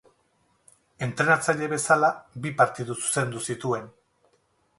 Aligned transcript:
Entrenatzaile 1.07 1.69
bezala, 1.73 2.09
bi 2.47 2.55
partidu 2.63 2.97
zuzendu 2.97 3.45
zituen. 3.51 3.87